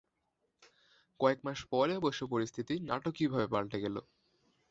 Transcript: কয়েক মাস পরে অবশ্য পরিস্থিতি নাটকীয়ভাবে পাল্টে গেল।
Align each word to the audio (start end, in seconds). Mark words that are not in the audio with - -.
কয়েক 1.19 1.39
মাস 1.43 1.59
পরে 1.71 1.93
অবশ্য 1.97 2.21
পরিস্থিতি 2.27 2.75
নাটকীয়ভাবে 2.89 3.47
পাল্টে 3.47 3.77
গেল। 3.79 3.95